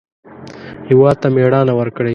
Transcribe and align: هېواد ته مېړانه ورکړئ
هېواد 0.89 1.15
ته 1.21 1.27
مېړانه 1.35 1.73
ورکړئ 1.79 2.09